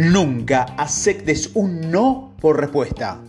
Nunca 0.00 0.62
aceptes 0.78 1.50
un 1.52 1.90
no 1.90 2.32
por 2.40 2.58
respuesta. 2.58 3.20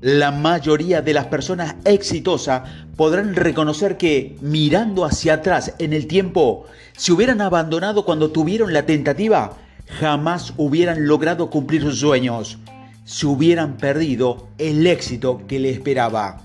La 0.00 0.30
mayoría 0.30 1.02
de 1.02 1.12
las 1.12 1.26
personas 1.26 1.74
exitosas 1.84 2.70
podrán 2.94 3.34
reconocer 3.34 3.96
que, 3.96 4.36
mirando 4.40 5.04
hacia 5.04 5.34
atrás 5.34 5.74
en 5.80 5.92
el 5.92 6.06
tiempo, 6.06 6.66
si 6.96 7.10
hubieran 7.10 7.40
abandonado 7.40 8.04
cuando 8.04 8.30
tuvieron 8.30 8.72
la 8.72 8.86
tentativa, 8.86 9.56
jamás 9.98 10.54
hubieran 10.56 11.08
logrado 11.08 11.50
cumplir 11.50 11.82
sus 11.82 11.98
sueños. 11.98 12.58
Se 13.04 13.26
hubieran 13.26 13.76
perdido 13.76 14.46
el 14.56 14.86
éxito 14.86 15.42
que 15.48 15.58
le 15.58 15.70
esperaba. 15.70 16.42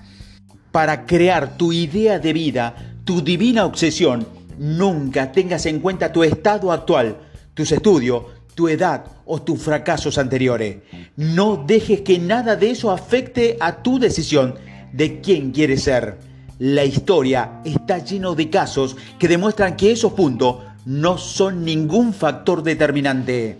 Para 0.71 1.05
crear 1.05 1.57
tu 1.57 1.71
idea 1.71 2.17
de 2.17 2.33
vida, 2.33 2.95
tu 3.05 3.21
divina 3.21 3.65
obsesión, 3.65 4.25
nunca 4.57 5.31
tengas 5.31 5.67
en 5.67 5.79
cuenta 5.79 6.11
tu 6.11 6.23
estado 6.23 6.71
actual, 6.71 7.17
tus 7.53 7.71
estudios, 7.71 8.23
tu 8.55 8.67
edad 8.67 9.05
o 9.25 9.41
tus 9.41 9.61
fracasos 9.61 10.17
anteriores. 10.17 10.77
No 11.15 11.63
dejes 11.65 12.01
que 12.01 12.19
nada 12.19 12.55
de 12.55 12.71
eso 12.71 12.91
afecte 12.91 13.57
a 13.59 13.81
tu 13.83 13.99
decisión 13.99 14.55
de 14.91 15.21
quién 15.21 15.51
quieres 15.51 15.83
ser. 15.83 16.17
La 16.59 16.85
historia 16.85 17.61
está 17.65 17.97
lleno 17.97 18.35
de 18.35 18.49
casos 18.49 18.95
que 19.19 19.27
demuestran 19.27 19.75
que 19.75 19.91
esos 19.91 20.13
puntos 20.13 20.57
no 20.85 21.17
son 21.17 21.65
ningún 21.65 22.13
factor 22.13 22.63
determinante. 22.63 23.57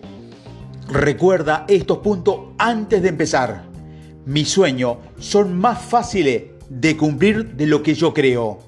Recuerda 0.89 1.65
estos 1.67 1.99
puntos 1.99 2.39
antes 2.57 3.01
de 3.01 3.09
empezar. 3.09 3.63
Mis 4.25 4.49
sueños 4.49 4.97
son 5.19 5.57
más 5.57 5.81
fáciles 5.81 6.43
de 6.69 6.97
cumplir 6.97 7.55
de 7.55 7.67
lo 7.67 7.81
que 7.81 7.93
yo 7.93 8.13
creo. 8.13 8.59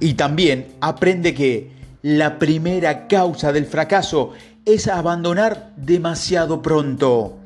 Y 0.00 0.14
también 0.14 0.68
aprende 0.80 1.34
que 1.34 1.70
la 2.02 2.38
primera 2.38 3.08
causa 3.08 3.52
del 3.52 3.66
fracaso 3.66 4.32
es 4.64 4.88
abandonar 4.88 5.72
demasiado 5.76 6.62
pronto. 6.62 7.36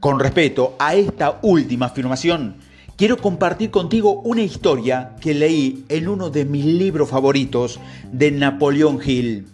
Con 0.00 0.18
respecto 0.18 0.76
a 0.78 0.94
esta 0.94 1.38
última 1.42 1.86
afirmación, 1.86 2.56
quiero 2.96 3.18
compartir 3.18 3.70
contigo 3.70 4.20
una 4.22 4.42
historia 4.42 5.16
que 5.20 5.34
leí 5.34 5.84
en 5.88 6.08
uno 6.08 6.30
de 6.30 6.44
mis 6.44 6.64
libros 6.64 7.10
favoritos 7.10 7.78
de 8.10 8.30
Napoleón 8.30 8.98
Hill. 9.04 9.46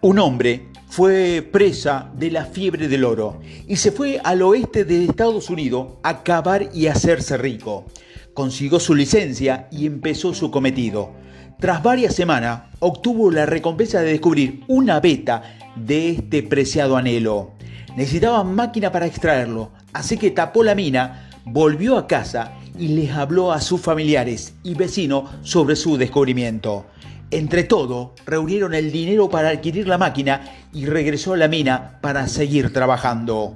Un 0.00 0.18
hombre 0.18 0.68
fue 0.88 1.46
presa 1.50 2.10
de 2.16 2.30
la 2.30 2.44
fiebre 2.44 2.88
del 2.88 3.04
oro 3.04 3.40
y 3.66 3.76
se 3.76 3.92
fue 3.92 4.20
al 4.22 4.42
oeste 4.42 4.84
de 4.84 5.04
Estados 5.04 5.50
Unidos 5.50 5.94
a 6.02 6.22
cavar 6.22 6.70
y 6.72 6.86
hacerse 6.86 7.36
rico. 7.36 7.86
Consiguió 8.34 8.78
su 8.78 8.94
licencia 8.94 9.68
y 9.70 9.86
empezó 9.86 10.34
su 10.34 10.50
cometido. 10.50 11.12
Tras 11.58 11.82
varias 11.82 12.14
semanas, 12.14 12.64
obtuvo 12.80 13.30
la 13.30 13.46
recompensa 13.46 14.00
de 14.00 14.12
descubrir 14.12 14.60
una 14.68 15.00
beta 15.00 15.42
de 15.76 16.10
este 16.10 16.42
preciado 16.42 16.96
anhelo. 16.96 17.52
Necesitaba 17.96 18.44
máquina 18.44 18.92
para 18.92 19.06
extraerlo, 19.06 19.70
así 19.92 20.18
que 20.18 20.30
tapó 20.30 20.62
la 20.62 20.74
mina, 20.74 21.30
volvió 21.44 21.96
a 21.96 22.06
casa 22.06 22.52
y 22.78 22.88
les 22.88 23.12
habló 23.12 23.52
a 23.52 23.60
sus 23.60 23.80
familiares 23.80 24.54
y 24.62 24.74
vecinos 24.74 25.30
sobre 25.42 25.76
su 25.76 25.96
descubrimiento. 25.96 26.86
Entre 27.30 27.64
todo, 27.64 28.14
reunieron 28.24 28.74
el 28.74 28.92
dinero 28.92 29.28
para 29.30 29.48
adquirir 29.48 29.88
la 29.88 29.98
máquina 29.98 30.42
y 30.72 30.86
regresó 30.86 31.32
a 31.32 31.36
la 31.38 31.48
mina 31.48 31.98
para 32.00 32.28
seguir 32.28 32.72
trabajando. 32.72 33.54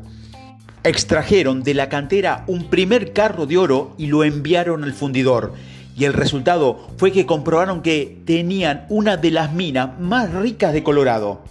Extrajeron 0.82 1.62
de 1.62 1.74
la 1.74 1.88
cantera 1.88 2.44
un 2.46 2.70
primer 2.70 3.12
carro 3.12 3.46
de 3.46 3.58
oro 3.58 3.94
y 3.98 4.06
lo 4.06 4.24
enviaron 4.24 4.82
al 4.82 4.94
fundidor. 4.94 5.52
Y 5.96 6.04
el 6.04 6.14
resultado 6.14 6.88
fue 6.96 7.12
que 7.12 7.26
comprobaron 7.26 7.82
que 7.82 8.22
tenían 8.24 8.86
una 8.88 9.18
de 9.18 9.30
las 9.30 9.52
minas 9.52 10.00
más 10.00 10.32
ricas 10.32 10.72
de 10.72 10.82
Colorado 10.82 11.42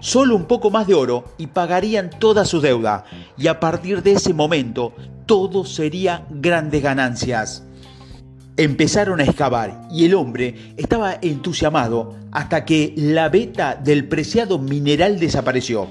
solo 0.00 0.36
un 0.36 0.44
poco 0.46 0.70
más 0.70 0.86
de 0.86 0.94
oro 0.94 1.24
y 1.38 1.48
pagarían 1.48 2.10
toda 2.10 2.44
su 2.44 2.60
deuda. 2.60 3.04
Y 3.36 3.46
a 3.48 3.60
partir 3.60 4.02
de 4.02 4.12
ese 4.12 4.32
momento, 4.34 4.94
todo 5.26 5.64
sería 5.64 6.26
grandes 6.30 6.82
ganancias. 6.82 7.64
Empezaron 8.56 9.20
a 9.20 9.24
excavar 9.24 9.86
y 9.92 10.04
el 10.04 10.14
hombre 10.14 10.74
estaba 10.76 11.18
entusiasmado 11.22 12.16
hasta 12.32 12.64
que 12.64 12.92
la 12.96 13.28
beta 13.28 13.76
del 13.76 14.08
preciado 14.08 14.58
mineral 14.58 15.20
desapareció. 15.20 15.86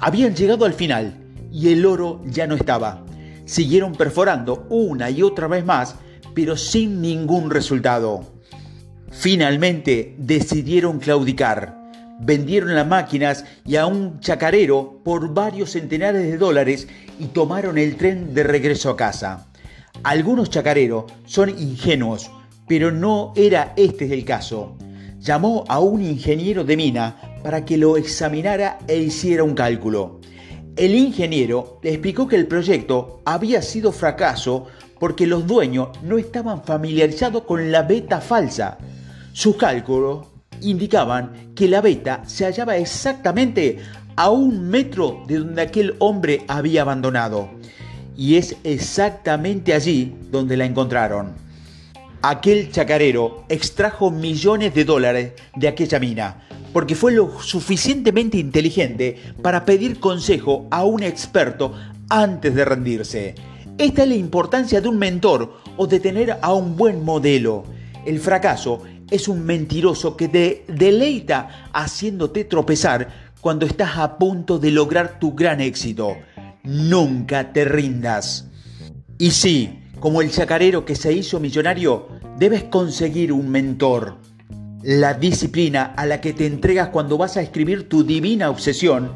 Habían 0.00 0.34
llegado 0.34 0.64
al 0.64 0.74
final 0.74 1.16
y 1.50 1.72
el 1.72 1.86
oro 1.86 2.20
ya 2.26 2.46
no 2.46 2.54
estaba. 2.54 3.04
Siguieron 3.44 3.94
perforando 3.94 4.66
una 4.68 5.10
y 5.10 5.22
otra 5.22 5.46
vez 5.46 5.64
más, 5.64 5.96
pero 6.34 6.56
sin 6.56 7.00
ningún 7.00 7.50
resultado. 7.50 8.24
Finalmente 9.10 10.14
decidieron 10.18 10.98
claudicar 10.98 11.81
vendieron 12.24 12.74
las 12.74 12.86
máquinas 12.86 13.44
y 13.66 13.76
a 13.76 13.86
un 13.86 14.20
chacarero 14.20 15.00
por 15.04 15.34
varios 15.34 15.72
centenares 15.72 16.22
de 16.22 16.38
dólares 16.38 16.86
y 17.18 17.26
tomaron 17.26 17.78
el 17.78 17.96
tren 17.96 18.32
de 18.32 18.44
regreso 18.44 18.90
a 18.90 18.96
casa. 18.96 19.48
Algunos 20.04 20.48
chacareros 20.48 21.04
son 21.26 21.50
ingenuos, 21.50 22.30
pero 22.68 22.92
no 22.92 23.32
era 23.36 23.72
este 23.76 24.12
el 24.12 24.24
caso. 24.24 24.76
Llamó 25.18 25.64
a 25.68 25.80
un 25.80 26.02
ingeniero 26.02 26.64
de 26.64 26.76
mina 26.76 27.16
para 27.42 27.64
que 27.64 27.76
lo 27.76 27.96
examinara 27.96 28.78
e 28.86 28.98
hiciera 28.98 29.44
un 29.44 29.54
cálculo. 29.54 30.20
El 30.76 30.94
ingeniero 30.94 31.80
le 31.82 31.90
explicó 31.90 32.26
que 32.26 32.36
el 32.36 32.46
proyecto 32.46 33.20
había 33.24 33.62
sido 33.62 33.92
fracaso 33.92 34.66
porque 34.98 35.26
los 35.26 35.46
dueños 35.46 35.88
no 36.02 36.18
estaban 36.18 36.62
familiarizados 36.62 37.42
con 37.42 37.70
la 37.70 37.82
beta 37.82 38.20
falsa. 38.20 38.78
Sus 39.32 39.56
cálculos 39.56 40.31
indicaban 40.62 41.52
que 41.54 41.68
la 41.68 41.80
beta 41.80 42.22
se 42.26 42.44
hallaba 42.44 42.76
exactamente 42.76 43.78
a 44.16 44.30
un 44.30 44.68
metro 44.68 45.24
de 45.26 45.38
donde 45.38 45.62
aquel 45.62 45.94
hombre 45.98 46.44
había 46.48 46.82
abandonado. 46.82 47.50
Y 48.16 48.36
es 48.36 48.56
exactamente 48.64 49.74
allí 49.74 50.14
donde 50.30 50.56
la 50.56 50.66
encontraron. 50.66 51.32
Aquel 52.20 52.70
chacarero 52.70 53.44
extrajo 53.48 54.10
millones 54.10 54.74
de 54.74 54.84
dólares 54.84 55.32
de 55.56 55.68
aquella 55.68 55.98
mina, 55.98 56.46
porque 56.72 56.94
fue 56.94 57.12
lo 57.12 57.40
suficientemente 57.40 58.38
inteligente 58.38 59.16
para 59.42 59.64
pedir 59.64 59.98
consejo 59.98 60.66
a 60.70 60.84
un 60.84 61.02
experto 61.02 61.74
antes 62.08 62.54
de 62.54 62.64
rendirse. 62.64 63.34
Esta 63.78 64.02
es 64.02 64.08
la 64.08 64.14
importancia 64.14 64.80
de 64.80 64.88
un 64.88 64.98
mentor 64.98 65.58
o 65.76 65.86
de 65.86 65.98
tener 65.98 66.38
a 66.42 66.52
un 66.52 66.76
buen 66.76 67.04
modelo. 67.04 67.64
El 68.04 68.20
fracaso 68.20 68.82
es 69.12 69.28
un 69.28 69.44
mentiroso 69.44 70.16
que 70.16 70.28
te 70.28 70.64
deleita 70.68 71.68
haciéndote 71.74 72.44
tropezar 72.44 73.32
cuando 73.42 73.66
estás 73.66 73.98
a 73.98 74.16
punto 74.16 74.58
de 74.58 74.70
lograr 74.70 75.18
tu 75.18 75.34
gran 75.34 75.60
éxito. 75.60 76.16
Nunca 76.64 77.52
te 77.52 77.66
rindas. 77.66 78.48
Y 79.18 79.32
sí, 79.32 79.80
como 80.00 80.22
el 80.22 80.30
chacarero 80.30 80.86
que 80.86 80.96
se 80.96 81.12
hizo 81.12 81.40
millonario, 81.40 82.08
debes 82.38 82.64
conseguir 82.64 83.32
un 83.32 83.50
mentor. 83.50 84.16
La 84.82 85.12
disciplina 85.12 85.92
a 85.94 86.06
la 86.06 86.22
que 86.22 86.32
te 86.32 86.46
entregas 86.46 86.88
cuando 86.88 87.18
vas 87.18 87.36
a 87.36 87.42
escribir 87.42 87.90
tu 87.90 88.04
divina 88.04 88.48
obsesión 88.48 89.12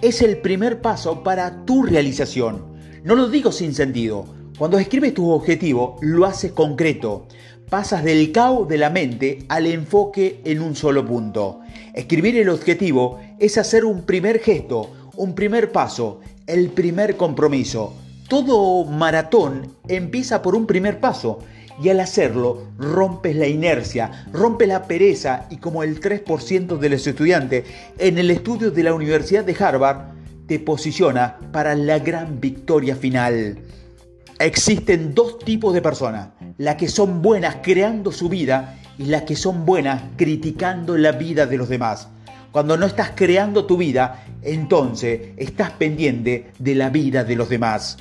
es 0.00 0.22
el 0.22 0.38
primer 0.38 0.80
paso 0.80 1.22
para 1.22 1.66
tu 1.66 1.82
realización. 1.82 2.64
No 3.04 3.14
lo 3.14 3.28
digo 3.28 3.52
sin 3.52 3.74
sentido. 3.74 4.24
Cuando 4.56 4.78
escribes 4.78 5.12
tu 5.12 5.30
objetivo, 5.30 5.98
lo 6.00 6.24
haces 6.24 6.52
concreto 6.52 7.26
pasas 7.68 8.04
del 8.04 8.32
caos 8.32 8.68
de 8.68 8.78
la 8.78 8.90
mente 8.90 9.44
al 9.48 9.66
enfoque 9.66 10.40
en 10.44 10.60
un 10.60 10.76
solo 10.76 11.04
punto. 11.04 11.60
Escribir 11.94 12.36
el 12.36 12.48
objetivo 12.48 13.20
es 13.38 13.58
hacer 13.58 13.84
un 13.84 14.02
primer 14.02 14.40
gesto, 14.40 14.90
un 15.16 15.34
primer 15.34 15.72
paso, 15.72 16.20
el 16.46 16.70
primer 16.70 17.16
compromiso. 17.16 17.94
Todo 18.28 18.84
maratón 18.84 19.74
empieza 19.88 20.42
por 20.42 20.54
un 20.54 20.66
primer 20.66 21.00
paso 21.00 21.40
y 21.82 21.88
al 21.88 22.00
hacerlo 22.00 22.68
rompes 22.78 23.34
la 23.36 23.46
inercia, 23.46 24.26
rompes 24.32 24.68
la 24.68 24.84
pereza 24.84 25.46
y 25.50 25.56
como 25.56 25.82
el 25.82 26.00
3% 26.00 26.78
de 26.78 26.88
los 26.88 27.06
estudiantes 27.06 27.64
en 27.98 28.18
el 28.18 28.30
estudio 28.30 28.70
de 28.70 28.82
la 28.82 28.94
Universidad 28.94 29.44
de 29.44 29.56
Harvard 29.58 30.14
te 30.46 30.58
posiciona 30.58 31.38
para 31.52 31.74
la 31.74 31.98
gran 31.98 32.40
victoria 32.40 32.94
final. 32.94 33.58
Existen 34.38 35.14
dos 35.14 35.38
tipos 35.38 35.72
de 35.74 35.82
personas, 35.82 36.28
las 36.58 36.76
que 36.76 36.88
son 36.88 37.22
buenas 37.22 37.56
creando 37.62 38.12
su 38.12 38.28
vida 38.28 38.78
y 38.98 39.04
las 39.06 39.22
que 39.22 39.36
son 39.36 39.66
buenas 39.66 40.02
criticando 40.16 40.96
la 40.96 41.12
vida 41.12 41.46
de 41.46 41.56
los 41.56 41.68
demás. 41.68 42.08
Cuando 42.52 42.76
no 42.76 42.86
estás 42.86 43.12
creando 43.14 43.64
tu 43.64 43.76
vida, 43.76 44.24
entonces 44.42 45.32
estás 45.36 45.72
pendiente 45.72 46.52
de 46.58 46.74
la 46.76 46.90
vida 46.90 47.24
de 47.24 47.34
los 47.34 47.48
demás. 47.48 47.96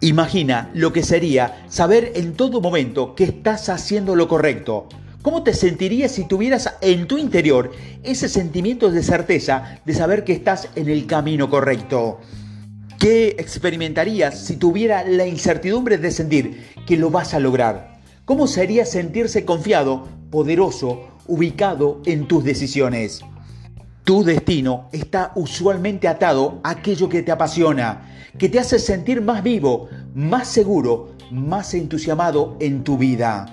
Imagina 0.00 0.70
lo 0.74 0.92
que 0.92 1.02
sería 1.02 1.64
saber 1.68 2.12
en 2.14 2.34
todo 2.34 2.60
momento 2.60 3.14
que 3.14 3.24
estás 3.24 3.68
haciendo 3.68 4.16
lo 4.16 4.28
correcto. 4.28 4.88
¿Cómo 5.20 5.42
te 5.42 5.52
sentirías 5.52 6.12
si 6.12 6.24
tuvieras 6.24 6.74
en 6.80 7.06
tu 7.06 7.18
interior 7.18 7.72
ese 8.02 8.28
sentimiento 8.28 8.90
de 8.90 9.02
certeza 9.02 9.80
de 9.84 9.92
saber 9.92 10.22
que 10.22 10.32
estás 10.32 10.68
en 10.76 10.88
el 10.88 11.06
camino 11.06 11.50
correcto? 11.50 12.20
¿Qué 12.98 13.36
experimentarías 13.38 14.38
si 14.38 14.56
tuviera 14.56 15.04
la 15.04 15.26
incertidumbre 15.26 15.98
de 15.98 16.10
sentir 16.10 16.64
que 16.86 16.96
lo 16.96 17.10
vas 17.10 17.34
a 17.34 17.40
lograr? 17.40 18.00
¿Cómo 18.24 18.46
sería 18.46 18.86
sentirse 18.86 19.44
confiado, 19.44 20.08
poderoso, 20.30 21.06
ubicado 21.26 22.00
en 22.06 22.26
tus 22.26 22.42
decisiones? 22.42 23.20
Tu 24.04 24.24
destino 24.24 24.88
está 24.92 25.32
usualmente 25.34 26.08
atado 26.08 26.58
a 26.64 26.70
aquello 26.70 27.10
que 27.10 27.22
te 27.22 27.32
apasiona, 27.32 28.30
que 28.38 28.48
te 28.48 28.58
hace 28.58 28.78
sentir 28.78 29.20
más 29.20 29.42
vivo, 29.42 29.90
más 30.14 30.48
seguro, 30.48 31.10
más 31.30 31.74
entusiasmado 31.74 32.56
en 32.60 32.82
tu 32.82 32.96
vida. 32.96 33.46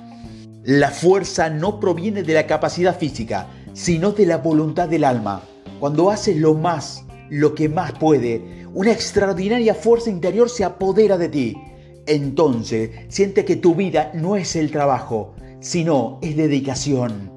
La 0.64 0.90
fuerza 0.90 1.50
no 1.50 1.82
proviene 1.82 2.24
de 2.24 2.34
la 2.34 2.48
capacidad 2.48 2.98
física, 2.98 3.48
sino 3.74 4.12
de 4.12 4.26
la 4.26 4.38
voluntad 4.38 4.88
del 4.88 5.04
alma. 5.04 5.42
Cuando 5.82 6.10
haces 6.12 6.38
lo 6.38 6.54
más, 6.54 7.04
lo 7.34 7.56
que 7.56 7.68
más 7.68 7.94
puede, 7.94 8.68
una 8.76 8.92
extraordinaria 8.92 9.74
fuerza 9.74 10.12
interior 10.12 10.52
se 10.52 10.64
apodera 10.64 11.18
de 11.18 11.30
ti. 11.30 11.58
Entonces 12.06 12.92
siente 13.08 13.44
que 13.44 13.56
tu 13.56 13.74
vida 13.74 14.12
no 14.14 14.36
es 14.36 14.56
el 14.56 14.70
trabajo, 14.70 15.34
sino 15.60 16.20
es 16.22 16.38
dedicación. 16.38 17.32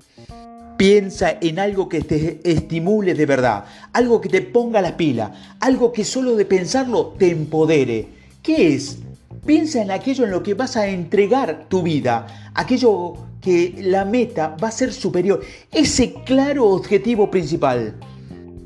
Piensa 0.77 1.39
en 1.41 1.59
algo 1.59 1.89
que 1.89 2.03
te 2.03 2.41
estimule 2.45 3.15
de 3.15 3.25
verdad, 3.25 3.65
algo 3.95 4.21
que 4.21 4.29
te 4.29 4.43
ponga 4.43 4.83
la 4.83 4.99
pila, 4.99 5.57
algo 5.61 5.93
que 5.93 6.05
solo 6.05 6.37
de 6.37 6.45
pensarlo 6.45 7.15
te 7.19 7.31
empodere. 7.31 8.07
¿Qué 8.43 8.75
es? 8.75 8.99
Piensa 9.47 9.81
en 9.81 9.91
aquello 9.91 10.25
en 10.25 10.31
lo 10.31 10.43
que 10.43 10.53
vas 10.53 10.77
a 10.77 10.89
entregar 10.89 11.69
tu 11.71 11.83
vida, 11.83 12.51
aquello 12.55 13.15
que 13.41 13.75
la 13.79 14.05
meta 14.05 14.57
va 14.63 14.69
a 14.69 14.73
ser 14.73 14.93
superior, 14.93 15.41
ese 15.73 16.13
claro 16.27 16.67
objetivo 16.67 17.31
principal. 17.31 17.95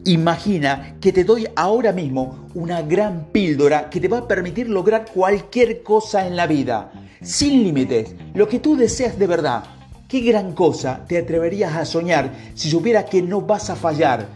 Imagina 0.05 0.97
que 1.00 1.12
te 1.12 1.25
doy 1.25 1.47
ahora 1.56 1.93
mismo 1.93 2.49
una 2.55 2.82
gran 2.82 3.26
píldora 3.32 3.91
que 3.91 4.00
te 4.00 4.08
va 4.08 4.19
a 4.19 4.29
permitir 4.29 4.69
lograr 4.69 5.06
cualquier 5.12 5.82
cosa 5.82 6.26
en 6.26 6.37
la 6.37 6.47
vida, 6.47 6.93
sin 7.23 7.62
límites, 7.62 8.14
lo 8.35 8.49
que 8.49 8.61
tú 8.61 8.76
deseas 8.76 9.19
de 9.19 9.26
verdad 9.26 9.64
¿Qué 10.11 10.23
gran 10.23 10.55
cosa 10.55 11.05
te 11.06 11.19
atreverías 11.19 11.76
a 11.76 11.85
soñar 11.85 12.32
si 12.56 12.69
supieras 12.69 13.05
que 13.05 13.23
no 13.23 13.43
vas 13.43 13.70
a 13.70 13.76
fallar? 13.76 14.26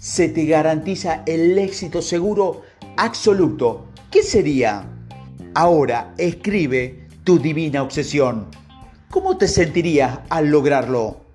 Se 0.00 0.30
te 0.30 0.46
garantiza 0.46 1.22
el 1.26 1.58
éxito 1.58 2.00
seguro 2.00 2.62
absoluto. 2.96 3.88
¿Qué 4.10 4.22
sería? 4.22 4.86
Ahora 5.52 6.14
escribe 6.16 7.08
tu 7.24 7.38
divina 7.38 7.82
obsesión. 7.82 8.46
¿Cómo 9.10 9.36
te 9.36 9.48
sentirías 9.48 10.20
al 10.30 10.48
lograrlo? 10.48 11.27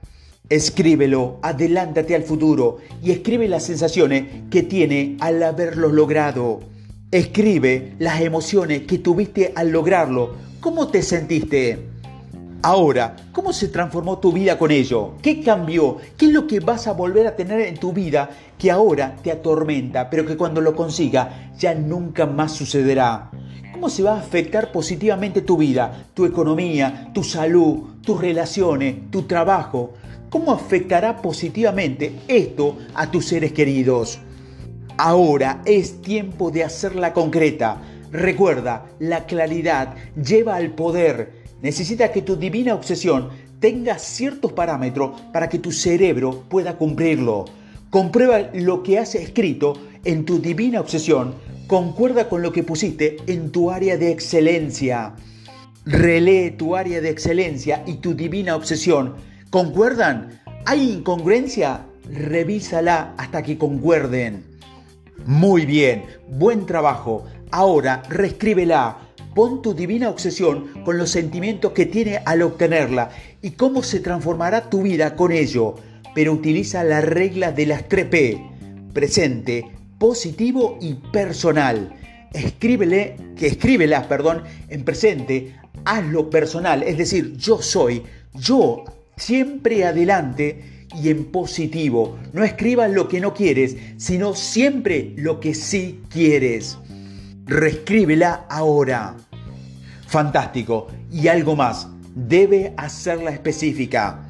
Escríbelo, 0.50 1.40
adelántate 1.42 2.16
al 2.16 2.24
futuro 2.24 2.80
y 3.02 3.12
escribe 3.12 3.48
las 3.48 3.64
sensaciones 3.64 4.26
que 4.52 4.62
tiene 4.62 5.16
al 5.22 5.42
haberlo 5.42 5.88
logrado. 5.88 6.60
Escribe 7.12 7.94
las 8.00 8.20
emociones 8.20 8.82
que 8.82 8.98
tuviste 8.98 9.54
al 9.56 9.70
lograrlo. 9.70 10.36
¿Cómo 10.60 10.90
te 10.90 11.02
sentiste? 11.02 11.88
Ahora, 12.62 13.16
¿cómo 13.32 13.54
se 13.54 13.70
transformó 13.70 14.20
tu 14.20 14.34
vida 14.34 14.58
con 14.58 14.72
ello? 14.72 15.14
¿Qué 15.22 15.42
cambió? 15.42 15.98
¿Qué 16.18 16.26
es 16.26 16.34
lo 16.34 16.46
que 16.46 16.60
vas 16.60 16.88
a 16.88 16.94
volver 16.94 17.26
a 17.26 17.38
tener 17.38 17.62
en 17.62 17.78
tu 17.78 17.94
vida 17.94 18.30
que 18.58 18.70
ahora 18.70 19.16
te 19.24 19.32
atormenta, 19.32 20.10
pero 20.10 20.26
que 20.26 20.36
cuando 20.36 20.60
lo 20.60 20.76
consiga 20.76 21.52
ya 21.58 21.74
nunca 21.74 22.26
más 22.26 22.52
sucederá? 22.52 23.32
¿Cómo 23.72 23.90
se 23.90 24.04
va 24.04 24.16
a 24.16 24.20
afectar 24.20 24.74
positivamente 24.74 25.42
tu 25.42 25.56
vida, 25.58 26.06
tu 26.14 26.26
economía, 26.26 27.12
tu 27.14 27.24
salud, 27.24 28.02
tus 28.02 28.20
relaciones, 28.20 29.10
tu 29.10 29.24
trabajo? 29.24 29.94
¿Cómo 30.34 30.52
afectará 30.52 31.22
positivamente 31.22 32.12
esto 32.28 32.80
a 32.96 33.12
tus 33.12 33.28
seres 33.28 33.52
queridos? 33.52 34.18
Ahora 34.98 35.62
es 35.64 36.02
tiempo 36.02 36.50
de 36.50 36.64
hacerla 36.64 37.14
concreta. 37.14 37.80
Recuerda, 38.12 38.88
la 38.98 39.28
claridad 39.28 39.94
lleva 40.16 40.56
al 40.56 40.72
poder 40.72 41.44
necesita 41.62 42.12
que 42.12 42.24
tu 42.24 42.36
divina 42.36 42.74
obsesión 42.74 43.30
tenga 43.60 44.00
ciertos 44.00 44.54
parámetros 44.54 45.22
para 45.32 45.50
que 45.50 45.60
tu 45.60 45.72
cerebro 45.72 46.46
pueda 46.50 46.78
cumplirlo. 46.78 47.46
Comprueba 47.92 48.50
lo 48.56 48.82
que 48.82 48.98
has 48.98 49.14
escrito 49.14 49.76
en 50.04 50.26
tu 50.26 50.40
divina 50.40 50.82
obsesión, 50.82 51.36
concuerda 51.68 52.28
con 52.28 52.42
lo 52.42 52.52
que 52.52 52.64
pusiste 52.64 53.18
en 53.28 53.52
tu 53.52 53.70
área 53.70 53.98
de 53.98 54.10
excelencia. 54.10 55.14
Relee 55.86 56.50
tu 56.50 56.76
área 56.76 57.02
de 57.02 57.12
excelencia 57.12 57.84
y 57.86 57.98
tu 57.98 58.16
divina 58.16 58.56
obsesión. 58.56 59.32
¿Concuerdan? 59.54 60.42
¿Hay 60.66 60.90
incongruencia? 60.90 61.86
Revísala 62.12 63.14
hasta 63.20 63.44
que 63.44 63.60
concuerden. 63.60 64.44
Muy 65.28 65.68
bien, 65.68 66.06
buen 66.28 66.66
trabajo. 66.66 67.26
Ahora 67.52 68.02
reescríbela 68.10 68.98
Pon 69.36 69.62
tu 69.62 69.76
divina 69.76 70.10
obsesión 70.10 70.84
con 70.84 70.98
los 70.98 71.12
sentimientos 71.12 71.74
que 71.74 71.86
tiene 71.86 72.20
al 72.26 72.42
obtenerla 72.42 73.12
y 73.44 73.52
cómo 73.52 73.84
se 73.84 74.00
transformará 74.00 74.72
tu 74.72 74.82
vida 74.82 75.16
con 75.16 75.32
ello. 75.32 75.76
Pero 76.16 76.34
utiliza 76.34 76.84
la 76.84 77.02
regla 77.02 77.52
de 77.52 77.68
las 77.68 77.88
3P, 77.88 78.92
presente, 78.92 79.68
positivo 80.00 80.80
y 80.82 80.96
personal. 80.96 81.94
Escríbele, 82.34 83.18
que 83.38 83.46
escríbelas, 83.46 84.08
perdón, 84.08 84.46
en 84.70 84.84
presente, 84.84 85.56
hazlo 85.86 86.32
personal, 86.32 86.82
es 86.82 86.98
decir, 86.98 87.38
yo 87.38 87.62
soy, 87.62 88.02
yo 88.34 88.84
siempre 89.24 89.86
adelante 89.86 90.88
y 91.02 91.10
en 91.10 91.26
positivo. 91.26 92.18
No 92.34 92.44
escribas 92.44 92.92
lo 92.92 93.08
que 93.08 93.22
no 93.22 93.34
quieres, 93.34 93.78
sino 93.98 94.36
siempre 94.36 95.14
lo 95.16 95.40
que 95.40 95.54
sí 95.54 96.02
quieres. 96.10 96.78
Reescríbela 97.46 98.46
ahora. 98.50 99.16
Fantástico. 100.08 100.88
Y 101.12 101.28
algo 101.28 101.56
más, 101.56 101.88
debe 102.16 102.74
hacerla 102.78 103.32
específica. 103.32 104.28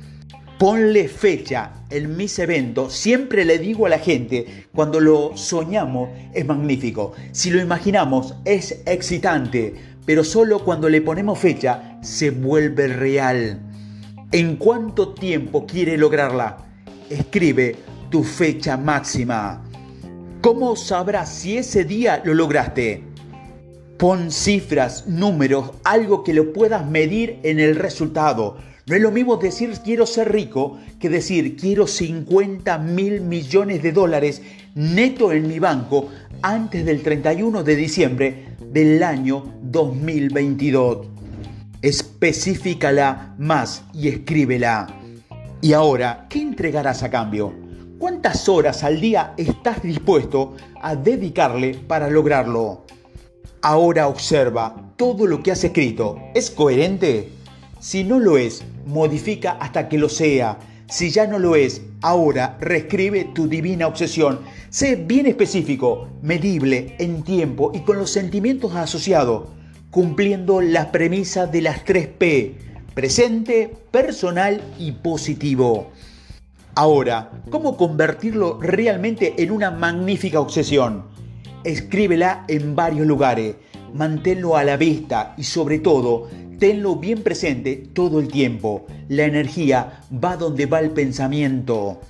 Ponle 0.59 1.07
fecha 1.07 1.73
en 1.89 2.15
mis 2.15 2.37
eventos. 2.37 2.93
Siempre 2.93 3.45
le 3.45 3.57
digo 3.57 3.87
a 3.87 3.89
la 3.89 3.99
gente, 3.99 4.67
cuando 4.73 4.99
lo 4.99 5.35
soñamos 5.35 6.09
es 6.33 6.45
magnífico. 6.45 7.13
Si 7.31 7.49
lo 7.49 7.59
imaginamos 7.59 8.35
es 8.45 8.83
excitante. 8.85 9.73
Pero 10.05 10.23
solo 10.23 10.59
cuando 10.59 10.87
le 10.87 11.01
ponemos 11.01 11.39
fecha 11.39 11.97
se 12.01 12.29
vuelve 12.29 12.87
real. 12.87 13.72
¿En 14.33 14.56
cuánto 14.56 15.09
tiempo 15.09 15.68
quiere 15.68 15.95
lograrla? 15.95 16.57
Escribe 17.07 17.75
tu 18.09 18.24
fecha 18.24 18.77
máxima. 18.77 19.63
¿Cómo 20.41 20.75
sabrás 20.75 21.31
si 21.31 21.57
ese 21.57 21.83
día 21.83 22.19
lo 22.25 22.33
lograste? 22.33 23.03
Pon 24.00 24.31
cifras, 24.31 25.06
números, 25.06 25.74
algo 25.83 26.24
que 26.24 26.33
lo 26.33 26.51
puedas 26.51 26.83
medir 26.83 27.41
en 27.44 27.59
el 27.59 27.75
resultado. 27.75 28.57
No 28.88 28.95
es 28.95 29.03
lo 29.03 29.12
mismo 29.12 29.38
decir 29.38 29.69
quiero 29.85 30.07
ser 30.07 30.31
rico 30.31 30.79
que 31.00 31.09
decir 31.09 31.56
quiero 31.56 31.86
50 31.86 32.79
mil 32.79 33.21
millones 33.21 33.83
de 33.83 33.91
dólares 33.91 34.41
neto 34.74 35.31
en 35.31 35.48
mi 35.48 35.60
banco 35.60 36.10
antes 36.41 36.84
del 36.86 37.03
31 37.03 37.63
de 37.63 37.75
diciembre 37.75 38.46
del 38.72 39.03
año 39.03 39.53
2022. 39.62 41.12
Específicala 41.83 43.35
más 43.37 43.83
y 43.93 44.07
escríbela. 44.07 44.87
Y 45.61 45.73
ahora, 45.73 46.27
¿qué 46.29 46.39
entregarás 46.39 47.03
a 47.03 47.09
cambio? 47.09 47.53
¿Cuántas 47.99 48.47
horas 48.47 48.85
al 48.85 49.01
día 49.01 49.33
estás 49.35 49.83
dispuesto 49.83 50.55
a 50.81 50.95
dedicarle 50.95 51.75
para 51.75 52.09
lograrlo? 52.09 52.85
Ahora 53.61 54.07
observa 54.07 54.93
todo 54.95 55.27
lo 55.27 55.43
que 55.43 55.51
has 55.51 55.61
escrito. 55.65 56.17
¿Es 56.33 56.51
coherente? 56.51 57.27
Si 57.81 58.05
no 58.05 58.17
lo 58.17 58.37
es, 58.37 58.63
modifica 58.85 59.51
hasta 59.59 59.89
que 59.89 59.97
lo 59.97 60.07
sea. 60.07 60.59
Si 60.87 61.09
ya 61.09 61.27
no 61.27 61.37
lo 61.37 61.57
es, 61.57 61.81
ahora 61.99 62.57
reescribe 62.61 63.25
tu 63.35 63.49
divina 63.49 63.87
obsesión. 63.87 64.39
Sé 64.69 64.95
bien 64.95 65.25
específico, 65.25 66.07
medible, 66.21 66.95
en 66.99 67.23
tiempo 67.23 67.73
y 67.73 67.81
con 67.81 67.97
los 67.97 68.09
sentimientos 68.09 68.73
asociados, 68.73 69.49
cumpliendo 69.93 70.59
la 70.59 70.91
premisa 70.91 71.45
de 71.45 71.62
las 71.62 71.85
3P, 71.85 72.53
presente, 72.95 73.71
personal 73.91 74.59
y 74.79 74.93
positivo. 74.93 75.91
Ahora, 76.73 77.29
¿cómo 77.51 77.77
convertirlo 77.77 78.59
realmente 78.59 79.35
en 79.38 79.51
una 79.51 79.69
magnífica 79.69 80.39
obsesión? 80.39 81.03
Escríbela 81.63 82.43
en 82.47 82.75
varios 82.75 83.05
lugares, 83.05 83.57
manténlo 83.93 84.57
a 84.57 84.63
la 84.63 84.77
vista 84.77 85.35
y 85.38 85.43
sobre 85.43 85.77
todo, 85.77 86.27
tenlo 86.57 86.95
bien 86.95 87.21
presente 87.21 87.75
todo 87.75 88.19
el 88.19 88.29
tiempo. 88.29 88.88
La 89.09 89.25
energía 89.25 90.01
va 90.12 90.38
donde 90.38 90.65
va 90.65 90.79
el 90.79 90.89
pensamiento. 90.89 92.01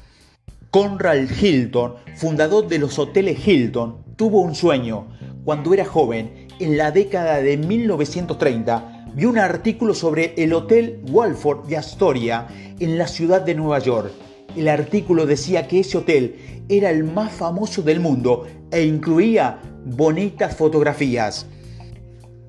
Conrad 0.72 1.30
Hilton, 1.30 1.96
fundador 2.16 2.70
de 2.70 2.80
los 2.80 2.98
hoteles 2.98 3.46
Hilton, 3.46 3.98
tuvo 4.16 4.40
un 4.40 4.56
sueño. 4.56 5.08
Cuando 5.44 5.74
era 5.74 5.84
joven, 5.84 6.43
en 6.60 6.78
la 6.78 6.92
década 6.92 7.42
de 7.42 7.58
1930, 7.58 9.08
vio 9.14 9.30
un 9.30 9.38
artículo 9.38 9.94
sobre 9.94 10.34
el 10.38 10.54
Hotel 10.54 11.02
Walford 11.10 11.68
de 11.68 11.78
Astoria 11.78 12.48
en 12.80 12.98
la 12.98 13.08
ciudad 13.08 13.42
de 13.42 13.56
Nueva 13.56 13.80
York 13.80 14.12
el 14.56 14.68
artículo 14.68 15.26
decía 15.26 15.68
que 15.68 15.80
ese 15.80 15.98
hotel 15.98 16.36
era 16.70 16.90
el 16.92 17.04
más 17.04 17.32
famoso 17.32 17.82
del 17.82 18.00
mundo 18.00 18.46
e 18.72 18.84
incluía 18.84 19.60
bonitas 19.86 20.56
fotografías. 20.56 21.48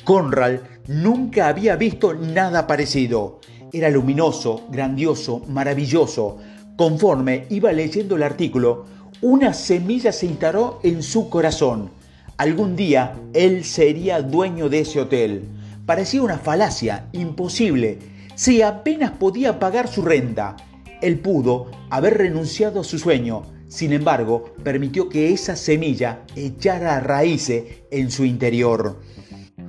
Conrad 0.04 0.60
nunca 0.86 1.48
había 1.48 1.76
visto 1.76 2.14
nada 2.14 2.66
parecido. 2.66 3.40
Era 3.72 3.88
luminoso, 3.88 4.66
grandioso, 4.70 5.42
maravilloso. 5.48 6.38
Conforme 6.76 7.46
iba 7.48 7.72
leyendo 7.72 8.16
el 8.16 8.22
artículo, 8.22 8.84
una 9.22 9.54
semilla 9.54 10.12
se 10.12 10.26
instaló 10.26 10.80
en 10.82 11.02
su 11.02 11.30
corazón. 11.30 11.90
Algún 12.36 12.74
día 12.74 13.14
él 13.32 13.64
sería 13.64 14.20
dueño 14.20 14.68
de 14.68 14.80
ese 14.80 15.00
hotel. 15.00 15.44
Parecía 15.86 16.22
una 16.22 16.38
falacia, 16.38 17.06
imposible. 17.12 17.98
Si 18.34 18.60
apenas 18.60 19.12
podía 19.12 19.60
pagar 19.60 19.86
su 19.86 20.02
renta, 20.02 20.56
él 21.00 21.20
pudo 21.20 21.70
haber 21.90 22.18
renunciado 22.18 22.80
a 22.80 22.84
su 22.84 22.98
sueño. 22.98 23.42
Sin 23.68 23.92
embargo, 23.92 24.52
permitió 24.64 25.08
que 25.08 25.32
esa 25.32 25.54
semilla 25.54 26.24
echara 26.34 26.98
raíces 26.98 27.64
en 27.92 28.10
su 28.10 28.24
interior. 28.24 28.98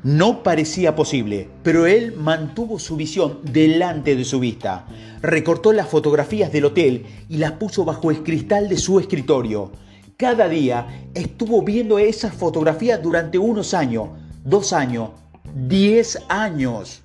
No 0.01 0.41
parecía 0.41 0.95
posible, 0.95 1.49
pero 1.61 1.85
él 1.85 2.13
mantuvo 2.15 2.79
su 2.79 2.95
visión 2.95 3.39
delante 3.43 4.15
de 4.15 4.23
su 4.23 4.39
vista. 4.39 4.87
Recortó 5.21 5.71
las 5.71 5.87
fotografías 5.87 6.51
del 6.51 6.65
hotel 6.65 7.05
y 7.29 7.37
las 7.37 7.53
puso 7.53 7.85
bajo 7.85 8.09
el 8.09 8.23
cristal 8.23 8.69
de 8.69 8.77
su 8.77 8.99
escritorio. 8.99 9.71
Cada 10.17 10.47
día 10.47 10.87
estuvo 11.13 11.61
viendo 11.61 11.99
esas 11.99 12.33
fotografías 12.33 13.01
durante 13.01 13.37
unos 13.37 13.73
años, 13.73 14.09
dos 14.43 14.73
años, 14.73 15.09
diez 15.53 16.17
años. 16.29 17.01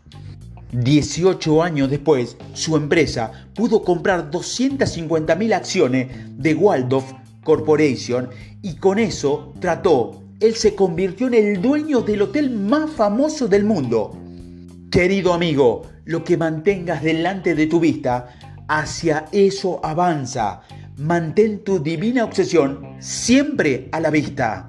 18 0.73 1.63
años 1.63 1.91
después, 1.91 2.37
su 2.55 2.77
empresa 2.77 3.33
pudo 3.55 3.83
comprar 3.83 4.31
250.000 4.31 5.53
acciones 5.53 6.09
de 6.37 6.55
Waldorf 6.55 7.13
Corporation 7.43 8.31
y 8.63 8.77
con 8.77 9.01
eso 9.01 9.53
trató 9.59 10.21
él 10.41 10.55
se 10.55 10.75
convirtió 10.75 11.27
en 11.27 11.35
el 11.35 11.61
dueño 11.61 12.01
del 12.01 12.23
hotel 12.23 12.51
más 12.51 12.91
famoso 12.91 13.47
del 13.47 13.65
mundo. 13.65 14.17
Querido 14.91 15.35
amigo, 15.35 15.83
lo 16.07 16.25
que 16.25 16.39
mantengas 16.39 17.03
delante 17.03 17.55
de 17.55 17.67
tu 17.67 17.79
vista, 17.79 18.29
hacia 18.67 19.27
eso 19.33 19.81
avanza. 19.85 20.63
Mantén 21.01 21.65
tu 21.65 21.79
divina 21.81 22.25
obsesión 22.25 22.97
siempre 23.01 23.89
a 23.91 24.01
la 24.01 24.11
vista. 24.11 24.69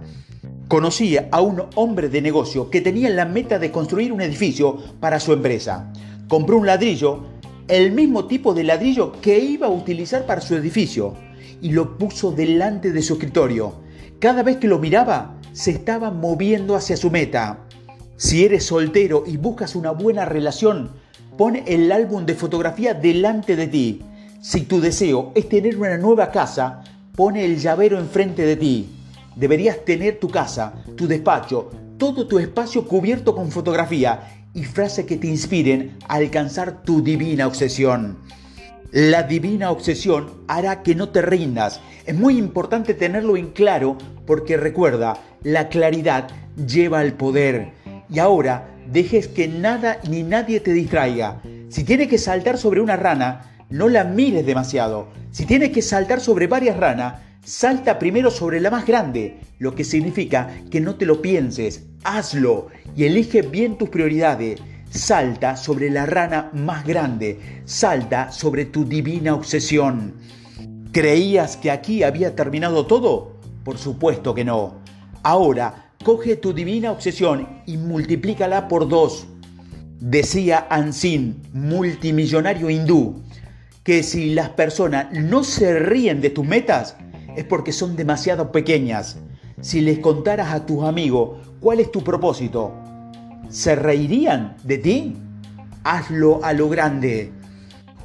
Conocí 0.69 1.17
a 1.17 1.41
un 1.41 1.63
hombre 1.75 2.07
de 2.07 2.21
negocio 2.21 2.69
que 2.69 2.79
tenía 2.79 3.09
la 3.09 3.25
meta 3.25 3.59
de 3.59 3.69
construir 3.69 4.13
un 4.13 4.21
edificio 4.21 4.77
para 5.01 5.19
su 5.19 5.33
empresa. 5.33 5.91
Compró 6.29 6.55
un 6.55 6.65
ladrillo, 6.65 7.25
el 7.67 7.91
mismo 7.91 8.27
tipo 8.27 8.53
de 8.53 8.63
ladrillo 8.63 9.11
que 9.21 9.39
iba 9.39 9.67
a 9.67 9.71
utilizar 9.71 10.25
para 10.25 10.39
su 10.39 10.55
edificio, 10.55 11.15
y 11.61 11.71
lo 11.71 11.97
puso 11.97 12.31
delante 12.31 12.93
de 12.93 13.01
su 13.01 13.15
escritorio. 13.15 13.81
Cada 14.19 14.41
vez 14.41 14.55
que 14.55 14.69
lo 14.69 14.79
miraba, 14.79 15.38
se 15.51 15.71
estaba 15.71 16.11
moviendo 16.11 16.77
hacia 16.77 16.95
su 16.95 17.11
meta. 17.11 17.67
Si 18.15 18.45
eres 18.45 18.63
soltero 18.63 19.25
y 19.27 19.35
buscas 19.35 19.75
una 19.75 19.91
buena 19.91 20.23
relación, 20.23 20.91
pon 21.38 21.57
el 21.65 21.91
álbum 21.91 22.25
de 22.25 22.35
fotografía 22.35 22.93
delante 22.93 23.57
de 23.57 23.67
ti. 23.67 24.01
Si 24.41 24.62
tu 24.62 24.81
deseo 24.81 25.31
es 25.36 25.48
tener 25.48 25.77
una 25.77 26.00
nueva 26.00 26.31
casa, 26.31 26.81
pone 27.15 27.45
el 27.45 27.60
llavero 27.60 28.00
enfrente 28.00 28.41
de 28.41 28.55
ti. 28.55 28.89
Deberías 29.36 29.86
tener 29.86 30.19
tu 30.19 30.29
casa, 30.29 30.74
tu 30.98 31.07
despacho, 31.07 31.69
todo 32.00 32.27
tu 32.27 32.39
espacio 32.39 32.88
cubierto 32.88 33.36
con 33.36 33.51
fotografía 33.51 34.48
y 34.55 34.63
frases 34.63 35.05
que 35.05 35.17
te 35.17 35.27
inspiren 35.27 35.95
a 36.07 36.15
alcanzar 36.15 36.81
tu 36.81 37.03
divina 37.03 37.45
obsesión. 37.45 38.17
La 38.91 39.21
divina 39.21 39.69
obsesión 39.69 40.31
hará 40.48 40.81
que 40.81 40.95
no 40.95 41.10
te 41.10 41.21
rindas. 41.21 41.79
Es 42.07 42.15
muy 42.15 42.39
importante 42.39 42.95
tenerlo 42.95 43.38
en 43.38 43.51
claro 43.51 43.95
porque 44.25 44.57
recuerda, 44.57 45.17
la 45.43 45.69
claridad 45.69 46.29
lleva 46.65 47.00
al 47.00 47.13
poder. 47.13 47.74
Y 48.10 48.17
ahora 48.17 48.74
dejes 48.91 49.27
que 49.27 49.48
nada 49.48 50.00
ni 50.10 50.24
nadie 50.24 50.60
te 50.62 50.74
distraiga. 50.74 51.43
Si 51.69 51.83
tienes 51.83 52.07
que 52.07 52.17
saltar 52.17 52.57
sobre 52.57 52.81
una 52.81 52.98
rana, 52.98 53.50
no 53.72 53.88
la 53.88 54.04
mires 54.04 54.46
demasiado. 54.46 55.08
Si 55.32 55.46
tienes 55.46 55.72
que 55.72 55.82
saltar 55.82 56.20
sobre 56.20 56.48
varias 56.48 56.78
ranas, 56.78 57.22
salta 57.44 57.98
primero 57.98 58.30
sobre 58.30 58.60
la 58.60 58.70
más 58.70 58.86
grande, 58.86 59.40
lo 59.60 59.74
que 59.74 59.84
significa 59.84 60.50
que 60.70 60.82
no 60.82 60.96
te 60.96 61.06
lo 61.06 61.22
pienses, 61.22 61.86
hazlo 62.04 62.68
y 62.96 63.06
elige 63.06 63.42
bien 63.42 63.78
tus 63.78 63.90
prioridades. 63.90 64.60
Salta 64.90 65.56
sobre 65.56 65.90
la 65.90 66.06
rana 66.06 66.51
más 66.54 66.86
grande, 66.86 67.62
salta 67.63 68.30
sobre 68.30 68.66
tu 68.66 68.84
divina 68.84 69.34
obsesión. 69.34 70.16
¿Creías 70.92 71.56
que 71.56 71.72
aquí 71.72 72.04
había 72.04 72.36
terminado 72.36 72.86
todo? 72.86 73.38
Por 73.63 73.78
supuesto 73.78 74.36
que 74.36 74.44
no. 74.44 74.82
Ahora, 75.24 75.94
coge 76.04 76.36
tu 76.36 76.51
divina 76.51 76.92
obsesión 76.92 77.62
y 77.66 77.78
multiplícala 77.78 78.68
por 78.68 78.90
dos. 78.90 79.28
Decía 80.01 80.68
Ansin, 80.70 81.42
multimillonario 81.54 82.70
hindú, 82.70 83.22
que 83.83 84.03
si 84.03 84.33
las 84.33 84.50
personas 84.50 85.07
no 85.11 85.43
se 85.43 85.79
ríen 85.79 86.21
de 86.21 86.29
tus 86.29 86.45
metas, 86.45 86.95
es 87.35 87.45
porque 87.45 87.71
son 87.71 87.95
demasiado 87.95 88.51
pequeñas. 88.51 89.17
Si 89.61 89.81
les 89.81 90.00
contaras 90.00 90.51
a 90.53 90.65
tus 90.65 90.83
amigos 90.83 91.39
cuál 91.59 91.79
es 91.79 91.91
tu 91.91 92.03
propósito, 92.03 92.73
¿Se 93.51 93.75
reirían 93.75 94.55
de 94.63 94.77
ti? 94.77 95.13
Hazlo 95.83 96.39
a 96.41 96.53
lo 96.53 96.69
grande. 96.69 97.33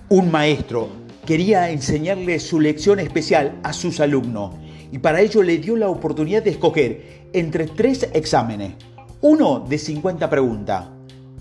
Un 0.09 0.33
maestro 0.33 0.89
quería 1.25 1.71
enseñarle 1.71 2.41
su 2.41 2.59
lección 2.59 2.99
especial 2.99 3.57
a 3.63 3.73
sus 3.73 4.01
alumnos 4.01 4.57
y 4.91 4.99
para 4.99 5.21
ello 5.21 5.45
le 5.45 5.59
dio 5.59 5.77
la 5.77 5.89
oportunidad 5.89 6.43
de 6.43 6.51
escoger 6.51 7.29
entre 7.33 7.67
tres 7.67 8.11
exámenes. 8.13 8.73
Uno 9.21 9.61
de 9.61 9.79
50 9.79 10.29
preguntas, 10.29 10.87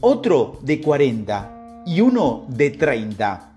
otro 0.02 0.60
de 0.62 0.80
40 0.82 1.84
y 1.88 2.02
uno 2.02 2.46
de 2.48 2.70
30. 2.70 3.55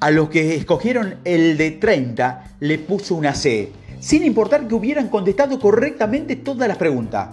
A 0.00 0.12
los 0.12 0.28
que 0.28 0.54
escogieron 0.54 1.16
el 1.24 1.56
de 1.56 1.72
30 1.72 2.52
le 2.60 2.78
puso 2.78 3.16
una 3.16 3.34
C, 3.34 3.72
sin 3.98 4.24
importar 4.24 4.68
que 4.68 4.76
hubieran 4.76 5.08
contestado 5.08 5.58
correctamente 5.58 6.36
todas 6.36 6.68
las 6.68 6.76
preguntas. 6.76 7.30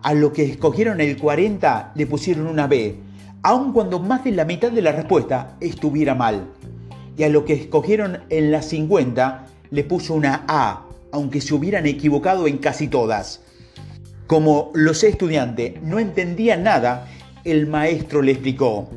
A 0.00 0.14
lo 0.14 0.32
que 0.32 0.44
escogieron 0.44 1.00
el 1.00 1.16
40 1.16 1.90
le 1.96 2.06
pusieron 2.06 2.46
una 2.46 2.68
B, 2.68 2.94
aun 3.42 3.72
cuando 3.72 3.98
más 3.98 4.22
de 4.22 4.30
la 4.30 4.44
mitad 4.44 4.70
de 4.70 4.80
la 4.80 4.92
respuesta 4.92 5.56
estuviera 5.60 6.14
mal. 6.14 6.46
Y 7.16 7.24
a 7.24 7.28
lo 7.28 7.44
que 7.44 7.54
escogieron 7.54 8.20
en 8.30 8.52
la 8.52 8.62
50 8.62 9.46
le 9.72 9.82
puso 9.82 10.14
una 10.14 10.44
A, 10.46 10.84
aunque 11.10 11.40
se 11.40 11.52
hubieran 11.52 11.84
equivocado 11.84 12.46
en 12.46 12.58
casi 12.58 12.86
todas. 12.86 13.40
Como 14.28 14.70
los 14.74 15.02
estudiantes 15.02 15.82
no 15.82 15.98
entendían 15.98 16.62
nada, 16.62 17.08
el 17.42 17.66
maestro 17.66 18.22
le 18.22 18.30
explicó, 18.30 18.88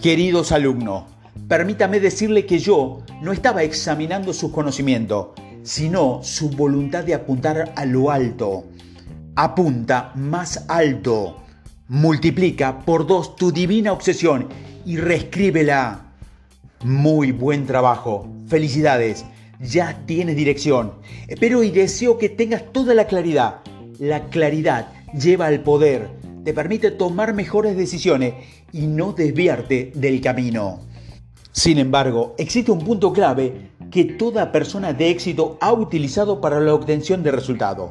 Queridos 0.00 0.50
alumnos, 0.50 1.11
permítame 1.48 2.00
decirle 2.00 2.46
que 2.46 2.58
yo 2.58 3.02
no 3.20 3.32
estaba 3.32 3.62
examinando 3.62 4.32
sus 4.32 4.52
conocimientos, 4.52 5.28
sino 5.62 6.20
su 6.22 6.50
voluntad 6.50 7.04
de 7.04 7.14
apuntar 7.14 7.72
a 7.76 7.84
lo 7.84 8.10
alto. 8.10 8.64
Apunta 9.36 10.12
más 10.14 10.64
alto. 10.68 11.38
Multiplica 11.88 12.80
por 12.80 13.06
dos 13.06 13.36
tu 13.36 13.52
divina 13.52 13.92
obsesión 13.92 14.48
y 14.84 14.96
reescríbela. 14.96 16.12
Muy 16.84 17.32
buen 17.32 17.66
trabajo. 17.66 18.28
Felicidades. 18.48 19.24
Ya 19.60 20.04
tienes 20.06 20.36
dirección. 20.36 20.94
Espero 21.28 21.62
y 21.62 21.70
deseo 21.70 22.18
que 22.18 22.28
tengas 22.28 22.72
toda 22.72 22.94
la 22.94 23.06
claridad. 23.06 23.60
La 23.98 24.24
claridad 24.24 24.88
lleva 25.12 25.46
al 25.46 25.60
poder. 25.60 26.08
Te 26.44 26.52
permite 26.52 26.90
tomar 26.90 27.34
mejores 27.34 27.76
decisiones 27.76 28.34
y 28.72 28.86
no 28.86 29.12
desviarte 29.12 29.92
del 29.94 30.20
camino. 30.20 30.80
Sin 31.52 31.78
embargo, 31.78 32.34
existe 32.38 32.72
un 32.72 32.80
punto 32.80 33.12
clave 33.12 33.70
que 33.90 34.04
toda 34.04 34.52
persona 34.52 34.92
de 34.92 35.10
éxito 35.10 35.58
ha 35.60 35.72
utilizado 35.72 36.40
para 36.40 36.58
la 36.60 36.74
obtención 36.74 37.22
de 37.22 37.30
resultados 37.30 37.90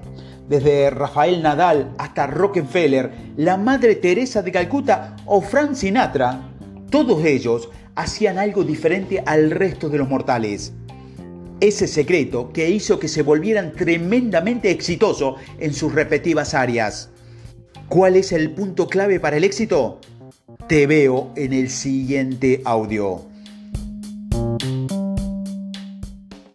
desde 0.52 0.90
Rafael 0.90 1.42
Nadal 1.42 1.94
hasta 1.98 2.28
Rockefeller, 2.28 3.10
la 3.38 3.56
Madre 3.56 3.96
Teresa 3.96 4.42
de 4.42 4.52
Calcuta 4.52 5.16
o 5.26 5.40
Frank 5.40 5.76
Sinatra, 5.76 6.42
todos 6.90 7.24
ellos 7.24 7.70
hacían 7.96 8.38
algo 8.38 8.66
diferente 8.66 9.24
al 9.26 9.50
resto 9.50 9.88
de 9.88 10.00
los 10.00 10.10
mortales. 10.10 10.74
Ese 11.62 11.88
secreto 11.88 12.52
que 12.52 12.70
hizo 12.70 13.00
que 13.00 13.08
se 13.08 13.22
volvieran 13.22 13.72
tremendamente 13.72 14.72
exitosos 14.72 15.36
en 15.58 15.74
sus 15.74 15.94
respectivas 15.96 16.54
áreas. 16.54 17.12
¿Cuál 17.88 18.18
es 18.18 18.34
el 18.34 18.52
punto 18.52 18.88
clave 18.88 19.22
para 19.22 19.38
el 19.38 19.46
éxito? 19.46 20.02
Te 20.68 20.86
veo 20.86 21.32
en 21.38 21.54
el 21.54 21.70
siguiente 21.70 22.62
audio. 22.66 23.31